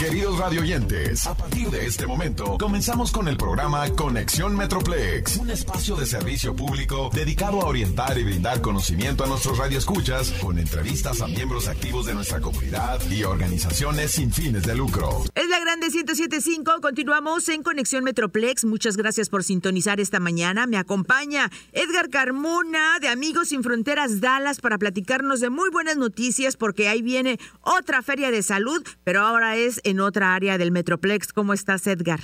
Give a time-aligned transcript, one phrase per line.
[0.00, 5.94] Queridos radioyentes, a partir de este momento comenzamos con el programa Conexión Metroplex, un espacio
[5.94, 11.26] de servicio público dedicado a orientar y brindar conocimiento a nuestros radioescuchas con entrevistas a
[11.26, 15.22] miembros activos de nuestra comunidad y organizaciones sin fines de lucro.
[15.34, 18.64] Es la Grande 1075, continuamos en Conexión Metroplex.
[18.64, 20.66] Muchas gracias por sintonizar esta mañana.
[20.66, 26.56] Me acompaña Edgar Carmona de Amigos Sin Fronteras Dallas para platicarnos de muy buenas noticias
[26.56, 31.32] porque ahí viene otra feria de salud, pero ahora es en otra área del Metroplex.
[31.32, 32.20] ¿Cómo estás, Edgar?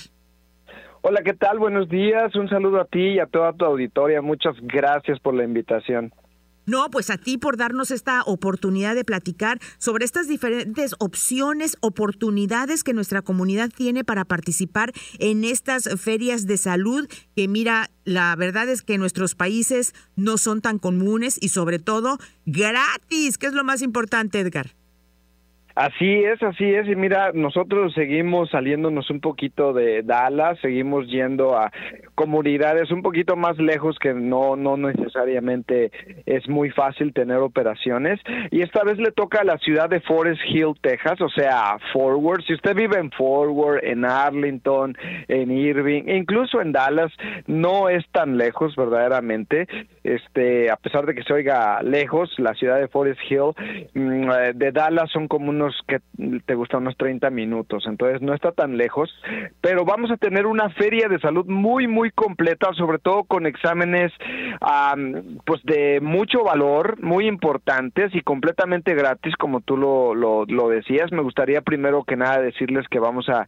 [1.02, 1.59] Hola, ¿qué tal?
[1.59, 2.34] Buenos días.
[2.34, 4.23] Un saludo a ti y a toda tu auditoria.
[4.23, 6.12] Muchas gracias por la invitación.
[6.66, 12.83] No, pues a ti por darnos esta oportunidad de platicar sobre estas diferentes opciones, oportunidades
[12.83, 18.69] que nuestra comunidad tiene para participar en estas ferias de salud, que mira, la verdad
[18.69, 23.62] es que nuestros países no son tan comunes y sobre todo gratis, que es lo
[23.62, 24.74] más importante, Edgar.
[25.77, 26.89] Así es, así es.
[26.89, 31.71] Y mira, nosotros seguimos saliéndonos un poquito de Dallas, seguimos yendo a
[32.15, 35.93] comunidades un poquito más lejos que no, no necesariamente
[36.24, 38.18] es muy fácil tener operaciones.
[38.51, 42.43] Y esta vez le toca a la ciudad de Forest Hill, Texas, o sea, Forward.
[42.45, 44.96] Si usted vive en Forward, en Arlington,
[45.29, 47.13] en Irving, incluso en Dallas,
[47.46, 49.68] no es tan lejos verdaderamente.
[50.02, 53.52] Este, a pesar de que se oiga lejos, la ciudad de Forest Hill,
[53.93, 56.00] mm, eh, de Dallas son como unos que
[56.45, 59.10] te gustan unos 30 minutos, entonces no está tan lejos,
[59.60, 64.12] pero vamos a tener una feria de salud muy muy completa, sobre todo con exámenes
[65.44, 71.12] pues de mucho valor, muy importantes y completamente gratis, como tú lo, lo, decías.
[71.12, 73.47] Me gustaría primero que nada decirles que vamos a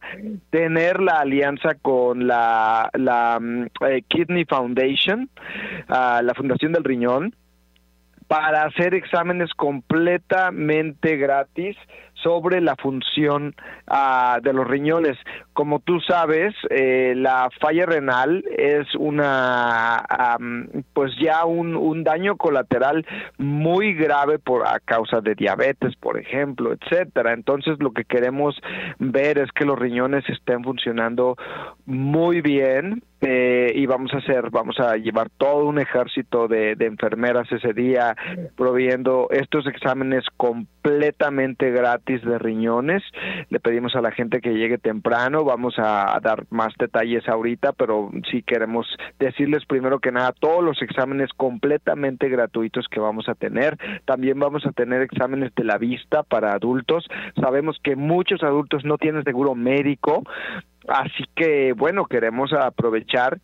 [0.49, 3.39] tener la alianza con la, la
[3.87, 5.29] eh, Kidney Foundation,
[5.89, 7.35] ah, la Fundación del Riñón,
[8.27, 11.75] para hacer exámenes completamente gratis
[12.23, 13.55] sobre la función
[13.89, 15.17] uh, de los riñones.
[15.53, 20.03] Como tú sabes, eh, la falla renal es una,
[20.39, 23.05] um, pues ya un, un, daño colateral
[23.37, 27.33] muy grave por a causa de diabetes, por ejemplo, etcétera.
[27.33, 28.55] Entonces, lo que queremos
[28.99, 31.35] ver es que los riñones estén funcionando
[31.85, 36.85] muy bien eh, y vamos a hacer, vamos a llevar todo un ejército de, de
[36.85, 38.15] enfermeras ese día
[38.55, 40.23] proviendo estos exámenes
[40.81, 43.03] completamente gratis de riñones.
[43.49, 48.11] Le pedimos a la gente que llegue temprano, vamos a dar más detalles ahorita, pero
[48.31, 48.87] sí queremos
[49.19, 53.77] decirles primero que nada todos los exámenes completamente gratuitos que vamos a tener.
[54.05, 57.05] También vamos a tener exámenes de la vista para adultos.
[57.39, 60.23] Sabemos que muchos adultos no tienen seguro médico,
[60.87, 63.39] así que bueno, queremos aprovechar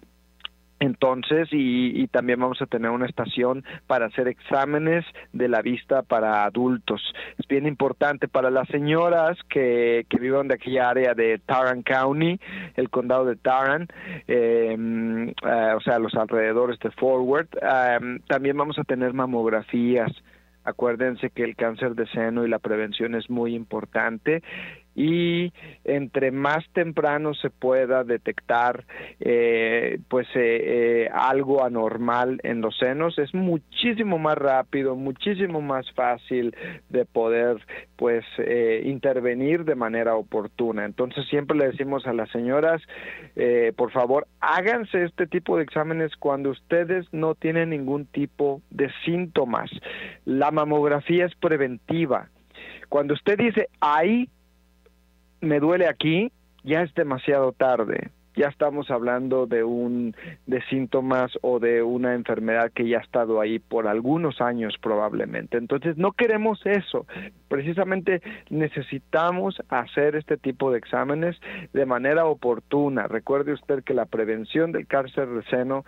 [0.79, 6.43] entonces, y, también vamos a tener una estación para hacer exámenes de la vista para
[6.43, 7.01] adultos.
[7.37, 12.39] Es bien importante para las señoras que, que vivan de aquella área de Tarrant County,
[12.75, 13.89] el condado de Tarrant,
[14.27, 17.47] em, eh, o sea, los alrededores de Forward.
[17.61, 20.11] Em, también vamos a tener mamografías.
[20.63, 24.41] Acuérdense que el cáncer de seno y la prevención es muy importante
[24.95, 25.51] y
[25.83, 28.85] entre más temprano se pueda detectar
[29.19, 30.39] eh, pues eh,
[31.05, 36.55] eh, algo anormal en los senos es muchísimo más rápido muchísimo más fácil
[36.89, 37.57] de poder
[37.97, 38.25] pues
[38.83, 40.85] intervenir de manera oportuna.
[40.85, 42.81] Entonces siempre le decimos a las señoras
[43.75, 49.69] por favor háganse este tipo de exámenes cuando ustedes no tienen ningún tipo de síntomas.
[50.23, 52.29] La mamografía es preventiva.
[52.89, 54.29] Cuando usted dice hay
[55.45, 56.31] me duele aquí,
[56.63, 62.71] ya es demasiado tarde ya estamos hablando de un de síntomas o de una enfermedad
[62.73, 65.57] que ya ha estado ahí por algunos años probablemente.
[65.57, 67.05] Entonces, no queremos eso.
[67.47, 71.37] Precisamente necesitamos hacer este tipo de exámenes
[71.73, 73.07] de manera oportuna.
[73.07, 75.85] Recuerde usted que la prevención del cáncer de seno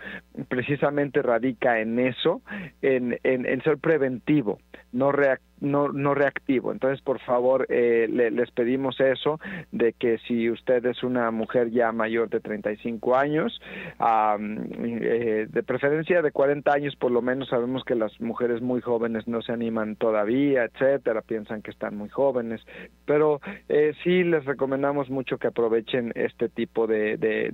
[0.47, 2.41] precisamente radica en eso,
[2.81, 4.59] en, en, ser preventivo,
[4.91, 5.11] no
[5.59, 6.71] no, no reactivo.
[6.71, 9.39] Entonces, por favor, eh, les pedimos eso,
[9.71, 13.61] de que si usted es una mujer ya mayor de 35 años,
[13.99, 19.27] eh, de preferencia de 40 años, por lo menos sabemos que las mujeres muy jóvenes
[19.27, 22.61] no se animan todavía, etcétera, piensan que están muy jóvenes,
[23.05, 27.51] pero eh, sí les recomendamos mucho que aprovechen este tipo de, de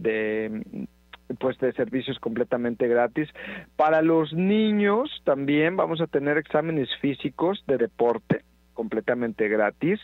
[1.39, 3.29] pues de servicios completamente gratis.
[3.75, 8.43] Para los niños también vamos a tener exámenes físicos de deporte
[8.73, 9.99] completamente gratis,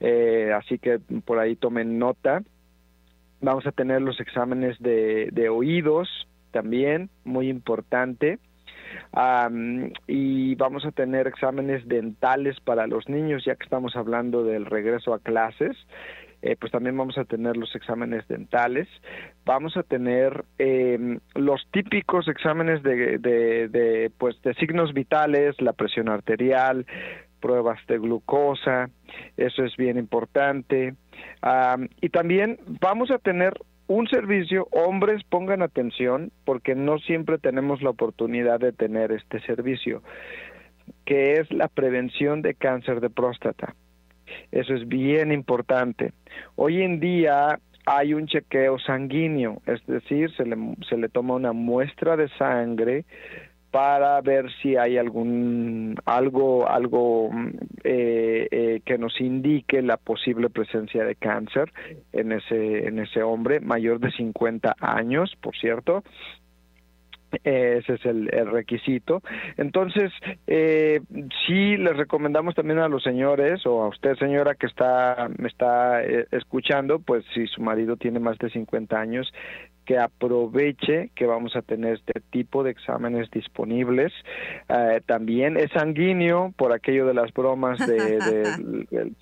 [0.00, 2.42] eh, así que por ahí tomen nota.
[3.40, 6.08] Vamos a tener los exámenes de, de oídos
[6.50, 8.38] también, muy importante.
[10.06, 15.12] y vamos a tener exámenes dentales para los niños, ya que estamos hablando del regreso
[15.12, 15.76] a clases.
[16.44, 18.86] Eh, pues también vamos a tener los exámenes dentales,
[19.46, 26.10] vamos a tener eh, los típicos exámenes de, de, pues de signos vitales, la presión
[26.10, 26.84] arterial,
[27.40, 28.90] pruebas de glucosa,
[29.38, 30.92] eso es bien importante.
[32.02, 33.54] y también vamos a tener
[33.86, 40.02] un servicio, hombres pongan atención porque no siempre tenemos la oportunidad de tener este servicio,
[41.06, 43.74] que es la prevención de cáncer de próstata.
[44.52, 46.12] Eso es bien importante.
[46.56, 50.56] Hoy en día hay un chequeo sanguíneo, es decir, se le,
[50.88, 53.04] se le toma una muestra de sangre
[53.74, 57.30] para ver si hay algún algo algo
[57.82, 61.72] eh, eh, que nos indique la posible presencia de cáncer
[62.12, 66.04] en ese en ese hombre mayor de 50 años por cierto
[67.42, 69.22] ese es el, requisito.
[69.56, 70.12] Entonces,
[70.46, 71.00] eh,
[71.46, 76.02] sí les recomendamos también a los señores o a usted, señora, que está me está
[76.04, 79.32] eh, escuchando, pues si su marido tiene más de 50 años,
[79.84, 84.12] que aproveche que vamos a tener este tipo de exámenes disponibles.
[84.68, 88.88] Eh, también es sanguíneo por aquello de las bromas de,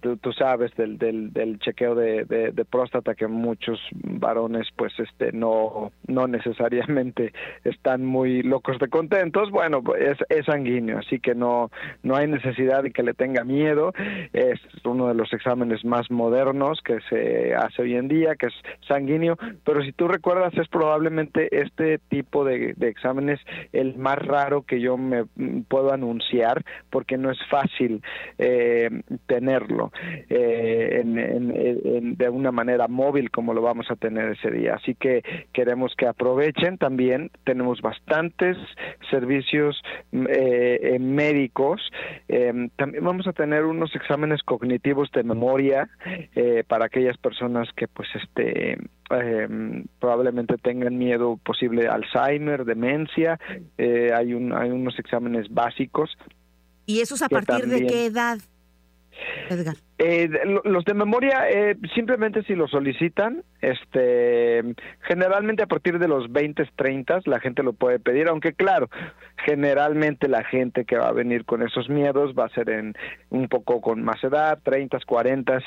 [0.00, 5.92] tú, sabes del, del, del chequeo de, de, próstata que muchos varones pues este no
[6.06, 7.32] no necesariamente
[7.64, 11.70] están muy locos de contentos bueno es, es sanguíneo así que no
[12.02, 13.92] no hay necesidad de que le tenga miedo.
[14.32, 18.54] Es uno de los exámenes más modernos que se hace hoy en día que es
[18.86, 23.40] sanguíneo pero si tú recuerdas es probablemente este tipo de, de exámenes
[23.72, 25.24] el más raro que yo me
[25.68, 28.02] puedo anunciar porque no es fácil
[28.38, 28.90] eh,
[29.26, 29.69] tener
[30.28, 34.74] eh, de una manera móvil como lo vamos a tener ese día.
[34.74, 35.22] Así que
[35.52, 37.30] queremos que aprovechen también.
[37.44, 38.56] Tenemos bastantes
[39.10, 39.80] servicios
[40.12, 41.80] eh, médicos.
[42.28, 45.88] Em, también vamos a tener unos exámenes cognitivos de memoria
[46.34, 48.78] eh, para aquellas personas que pues este
[49.10, 53.38] em, probablemente tengan miedo posible Alzheimer, demencia.
[53.78, 56.16] hay, un, hay unos exámenes básicos.
[56.86, 58.38] ¿Y esos a partir de qué edad?
[59.48, 59.76] Edgar.
[60.02, 60.30] Eh,
[60.64, 64.62] los de memoria, eh, simplemente si lo solicitan, este,
[65.02, 68.88] generalmente a partir de los 20, 30 la gente lo puede pedir, aunque claro,
[69.44, 72.94] generalmente la gente que va a venir con esos miedos va a ser en
[73.28, 75.58] un poco con más edad, 30, 40,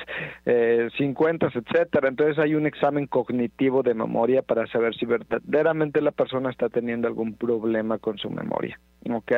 [0.47, 2.07] eh, 50, etcétera.
[2.07, 7.07] Entonces hay un examen cognitivo de memoria para saber si verdaderamente la persona está teniendo
[7.07, 8.79] algún problema con su memoria,
[9.11, 9.31] ¿ok?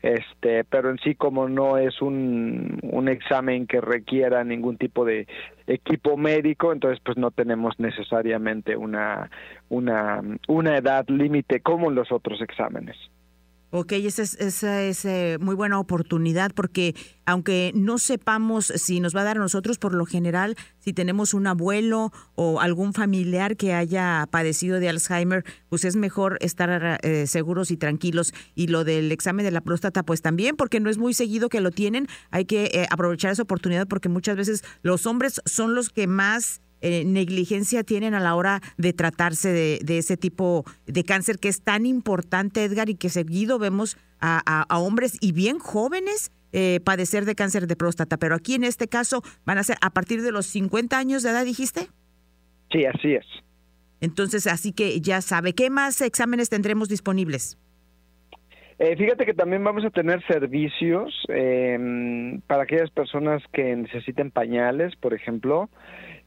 [0.00, 5.26] Este, pero en sí como no es un, un examen que requiere ningún tipo de
[5.66, 9.30] equipo médico, entonces pues no tenemos necesariamente una,
[9.68, 12.96] una, una edad límite como en los otros exámenes.
[13.72, 19.14] Ok, esa es, esa es eh, muy buena oportunidad porque aunque no sepamos si nos
[19.14, 23.56] va a dar a nosotros, por lo general, si tenemos un abuelo o algún familiar
[23.56, 28.34] que haya padecido de Alzheimer, pues es mejor estar eh, seguros y tranquilos.
[28.56, 31.60] Y lo del examen de la próstata, pues también, porque no es muy seguido que
[31.60, 35.90] lo tienen, hay que eh, aprovechar esa oportunidad porque muchas veces los hombres son los
[35.90, 41.38] que más eh, negligencia tienen a la hora de tratarse de, ese tipo de cáncer
[41.38, 46.80] que es tan importante, Edgar, y que seguido vemos a, hombres y bien jóvenes eh,
[46.84, 48.16] padecer de cáncer de próstata.
[48.16, 51.30] Pero aquí en este caso van a ser a partir de los 50 años de
[51.30, 51.88] edad, dijiste.
[52.70, 53.26] Sí, así es.
[54.00, 57.58] Entonces, así que ya sabe, ¿qué más exámenes tendremos disponibles?
[58.78, 64.96] Eh, fíjate que también vamos a tener servicios em, para aquellas personas que necesiten pañales,
[64.96, 65.68] por ejemplo.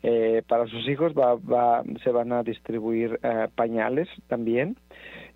[0.03, 4.75] Eh, para sus hijos va, va, se van a distribuir eh, pañales también.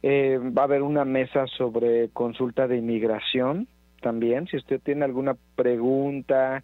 [0.04, 3.68] Eh, va a haber una mesa sobre consulta de inmigración
[4.02, 4.46] también.
[4.48, 6.64] Si usted tiene alguna pregunta,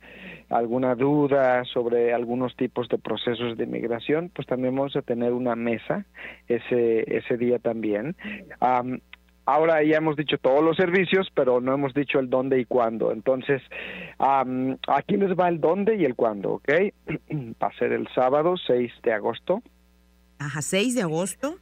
[0.50, 5.55] alguna duda sobre algunos tipos de procesos de inmigración, pues también vamos a tener una
[5.55, 6.05] mesa
[6.48, 8.15] ese, ese día también.
[9.45, 13.12] Ahora ya hemos dicho todos los servicios, pero no hemos dicho el dónde y cuándo.
[13.12, 13.62] Entonces,
[14.17, 16.69] aquí les va el dónde y el cuándo, ¿ok?
[17.62, 19.62] Va a ser el sábado 6 de agosto.
[20.39, 21.55] Ajá, 6 de agosto.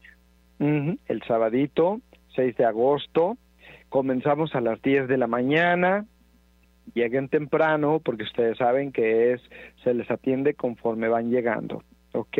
[0.60, 2.02] el sabadito,
[2.36, 3.38] 6 de agosto.
[3.90, 6.06] Comenzamos a las 10 de la mañana.
[6.94, 9.42] Lleguen temprano porque ustedes saben que es
[9.84, 11.84] se les atiende conforme van llegando,
[12.14, 12.38] ¿ok?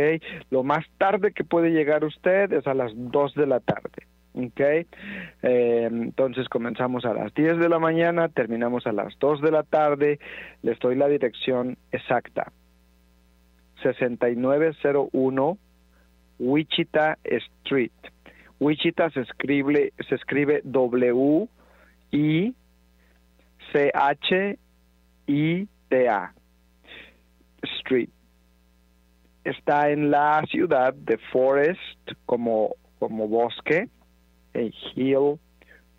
[0.50, 4.11] Lo más tarde que puede llegar usted es a las 2 de la tarde.
[4.34, 4.60] ¿Ok?
[4.60, 4.86] Eh,
[5.92, 10.20] entonces comenzamos a las 10 de la mañana, terminamos a las 2 de la tarde,
[10.62, 12.52] les doy la dirección exacta.
[13.84, 15.58] 6901
[16.40, 17.92] Wichita Street.
[18.60, 21.48] Wichita se escribe, se escribe W
[22.12, 22.54] I
[23.72, 24.58] C H
[25.28, 26.34] I T A
[27.80, 28.10] Street.
[29.44, 33.90] está en la ciudad de Forest como, como bosque,
[34.54, 35.40] eh, Hill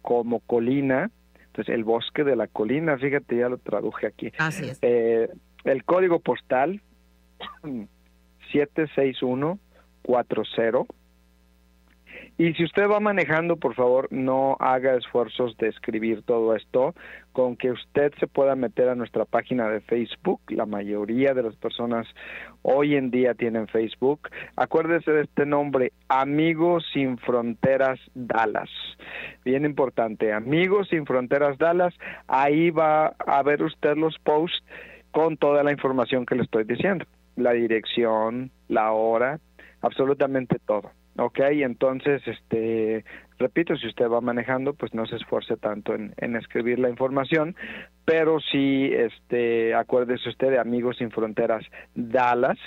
[0.03, 1.11] como colina,
[1.47, 4.33] entonces el bosque de la colina, fíjate, ya lo traduje aquí.
[4.39, 4.79] Así es.
[4.83, 5.29] Eh,
[5.65, 6.81] el código postal
[8.53, 10.87] 76140
[12.39, 16.95] y si usted va manejando, por favor, no haga esfuerzos de escribir todo esto.
[17.33, 21.57] Con que usted se pueda meter a nuestra página de Facebook, la mayoría de las
[21.57, 22.07] personas
[22.63, 24.29] hoy en día tienen Facebook.
[24.57, 28.71] Acuérdese de este nombre, Amigos Sin Fronteras Dallas.
[29.45, 31.95] Bien importante, Amigos Sin Fronteras Dallas.
[32.29, 34.63] Ahí va a ver usted los posts
[35.11, 37.05] con toda la información que le estoy diciendo.
[37.37, 39.39] La dirección, la hora,
[39.81, 40.91] absolutamente todo.
[41.19, 43.05] Ok, entonces, este,
[43.39, 47.55] repito, si usted va manejando, pues no se esfuerce tanto en, escribir la información,
[48.07, 51.65] pero sí, este, acuérdese usted de Amigos Sin Fronteras
[51.95, 52.59] Dallas,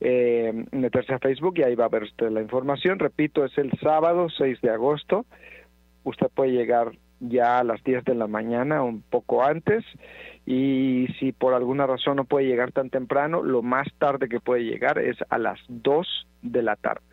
[0.00, 2.98] eh, meterse a Facebook y ahí va a ver usted la información.
[2.98, 5.26] Repito, es el sábado 6 de agosto.
[6.04, 9.84] Usted puede llegar ya a las 10 de la mañana, un poco antes,
[10.46, 14.64] y si por alguna razón no puede llegar tan temprano, lo más tarde que puede
[14.64, 17.11] llegar es a las 2 de la tarde.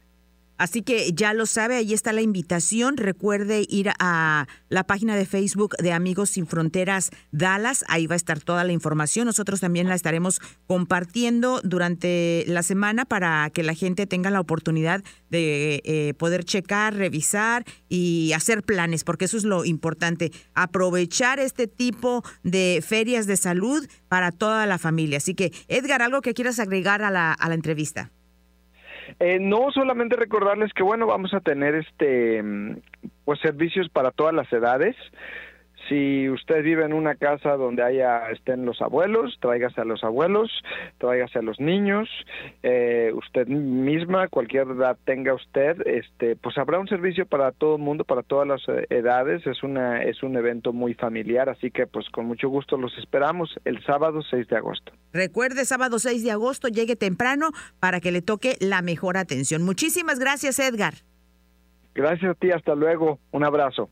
[0.60, 2.98] Así que ya lo sabe, ahí está la invitación.
[2.98, 7.86] Recuerde ir a la página de Facebook de Amigos Sin Fronteras Dallas.
[7.88, 9.26] Ahí va a estar toda la información.
[9.26, 15.02] Nosotros también la estaremos compartiendo durante la semana para que la gente tenga la oportunidad
[15.30, 20.34] de eh, poder checar, revisar y hacer planes, porque eso es lo importante.
[20.56, 25.20] Aprovechar este tipo de ferias de salud para toda la familia.
[25.20, 28.12] Así que, Edgar, algo que quieras agregar a la, a la entrevista.
[29.20, 32.78] Eh, no solamente recordarles que bueno vamos a tener este mm,
[33.26, 34.96] pues servicios para todas las edades
[35.90, 40.50] si usted vive en una casa donde haya estén los abuelos, tráigase a los abuelos,
[41.00, 42.08] tráigase a los niños,
[42.64, 47.82] eh, usted misma, cualquier edad tenga usted, este, pues habrá un servicio para todo el
[47.82, 49.46] mundo, para todas las eh, edades.
[49.48, 53.60] Es una es un evento muy familiar, así que pues con mucho gusto los esperamos
[53.66, 54.92] el sábado 6 de agosto.
[55.12, 59.64] Recuerde, sábado 6 de agosto, llegue temprano para que le toque la mejor atención.
[59.64, 60.94] Muchísimas gracias, Edgar.
[61.96, 63.20] Gracias a ti, hasta luego.
[63.32, 63.90] Un abrazo.